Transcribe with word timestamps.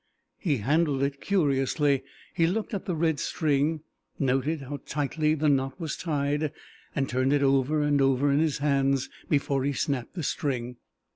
He 0.39 0.57
handled 0.57 1.03
it 1.03 1.21
curiously. 1.21 2.01
He 2.33 2.47
looked 2.47 2.73
at 2.73 2.85
the 2.85 2.95
red 2.95 3.19
string, 3.19 3.81
noted 4.17 4.61
how 4.61 4.79
tightly 4.87 5.35
the 5.35 5.47
knot 5.47 5.79
was 5.79 5.95
tied, 5.95 6.51
and 6.95 7.07
turned 7.07 7.33
it 7.33 7.43
over 7.43 7.83
and 7.83 8.01
over 8.01 8.31
in 8.31 8.39
his 8.39 8.57
hands 8.57 9.11
before 9.29 9.63
he 9.63 9.73
snapped 9.73 10.15
the 10.15 10.23
string. 10.23 10.77